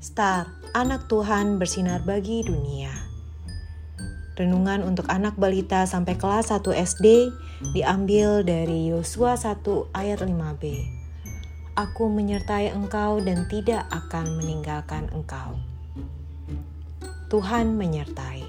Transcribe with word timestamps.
Star, 0.00 0.48
anak 0.72 1.12
Tuhan 1.12 1.60
bersinar 1.60 2.00
bagi 2.08 2.40
dunia. 2.40 2.88
Renungan 4.32 4.80
untuk 4.80 5.04
anak 5.12 5.36
balita 5.36 5.84
sampai 5.84 6.16
kelas 6.16 6.48
1 6.48 6.72
SD 6.72 7.28
diambil 7.76 8.40
dari 8.40 8.88
Yosua 8.88 9.36
1 9.36 9.60
ayat 9.92 10.24
5b. 10.24 10.64
Aku 11.76 12.08
menyertai 12.08 12.72
engkau 12.72 13.20
dan 13.20 13.44
tidak 13.52 13.84
akan 13.92 14.40
meninggalkan 14.40 15.04
engkau. 15.12 15.60
Tuhan 17.28 17.76
menyertai. 17.76 18.40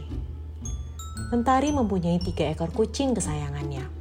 Mentari 1.35 1.75
mempunyai 1.75 2.23
tiga 2.23 2.47
ekor 2.47 2.71
kucing 2.71 3.11
kesayangannya. 3.11 4.00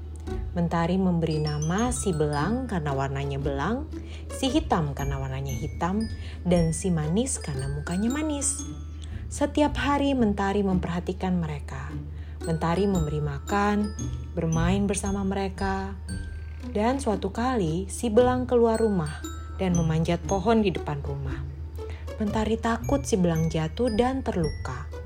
Mentari 0.51 0.99
memberi 0.99 1.39
nama 1.39 1.95
si 1.95 2.11
belang 2.11 2.67
karena 2.67 2.91
warnanya 2.91 3.39
belang, 3.39 3.87
si 4.35 4.51
hitam 4.51 4.99
karena 4.99 5.23
warnanya 5.23 5.55
hitam, 5.55 6.11
dan 6.43 6.75
si 6.75 6.91
manis 6.91 7.39
karena 7.39 7.71
mukanya 7.71 8.11
manis. 8.11 8.67
Setiap 9.31 9.79
hari 9.79 10.11
Mentari 10.19 10.67
memperhatikan 10.67 11.39
mereka. 11.39 11.95
Mentari 12.43 12.91
memberi 12.91 13.23
makan, 13.23 13.95
bermain 14.35 14.91
bersama 14.91 15.23
mereka. 15.23 15.95
Dan 16.75 16.99
suatu 16.99 17.31
kali 17.31 17.87
si 17.87 18.11
belang 18.11 18.51
keluar 18.51 18.83
rumah 18.83 19.23
dan 19.63 19.79
memanjat 19.79 20.19
pohon 20.27 20.67
di 20.67 20.75
depan 20.75 20.99
rumah. 21.07 21.39
Mentari 22.19 22.59
takut 22.59 23.07
si 23.07 23.15
belang 23.15 23.47
jatuh 23.47 23.95
dan 23.95 24.27
terluka. 24.27 25.00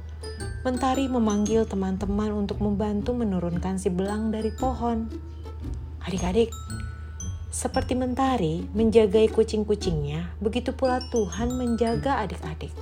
Mentari 0.64 1.12
memanggil 1.12 1.68
teman-teman 1.68 2.32
untuk 2.32 2.56
membantu 2.64 3.12
menurunkan 3.12 3.77
si 3.77 3.92
belang 3.92 4.32
dari 4.32 4.48
pohon. 4.48 5.12
Adik-adik, 6.09 6.48
seperti 7.52 7.92
mentari 7.92 8.64
menjagai 8.72 9.28
kucing-kucingnya, 9.36 10.33
begitu 10.41 10.72
pula 10.72 11.05
Tuhan 11.12 11.53
menjaga 11.61 12.25
adik-adik. 12.25 12.72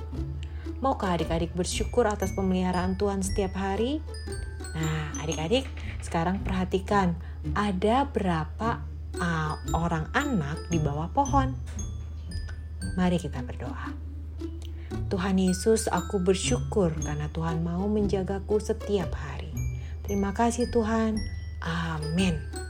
Maukah 0.79 1.19
adik-adik 1.19 1.51
bersyukur 1.51 2.07
atas 2.07 2.31
pemeliharaan 2.31 2.95
Tuhan 2.95 3.19
setiap 3.19 3.51
hari? 3.59 3.99
Nah, 4.79 5.19
adik-adik, 5.19 5.67
sekarang 5.99 6.39
perhatikan 6.39 7.19
ada 7.51 8.07
berapa 8.07 8.79
uh, 9.19 9.53
orang 9.75 10.07
anak 10.15 10.55
di 10.71 10.79
bawah 10.79 11.11
pohon. 11.11 11.51
Mari 12.95 13.19
kita 13.19 13.43
berdoa. 13.43 14.12
Tuhan 15.11 15.37
Yesus, 15.39 15.91
aku 15.91 16.23
bersyukur 16.23 16.93
karena 17.03 17.27
Tuhan 17.31 17.63
mau 17.65 17.85
menjagaku 17.89 18.59
setiap 18.61 19.11
hari. 19.13 19.51
Terima 20.03 20.35
kasih 20.35 20.67
Tuhan. 20.71 21.19
Amin. 21.63 22.62